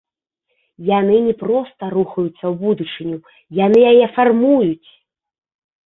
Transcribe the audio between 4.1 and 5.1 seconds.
фармуюць.